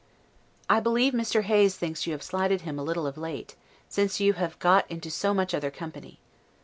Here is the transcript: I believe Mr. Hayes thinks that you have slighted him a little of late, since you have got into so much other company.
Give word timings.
I 0.67 0.79
believe 0.79 1.13
Mr. 1.13 1.43
Hayes 1.43 1.77
thinks 1.77 1.99
that 1.99 2.07
you 2.07 2.13
have 2.13 2.23
slighted 2.23 2.61
him 2.61 2.79
a 2.79 2.83
little 2.83 3.05
of 3.05 3.19
late, 3.19 3.55
since 3.87 4.19
you 4.19 4.33
have 4.33 4.57
got 4.57 4.89
into 4.89 5.11
so 5.11 5.31
much 5.31 5.53
other 5.53 5.69
company. 5.69 6.19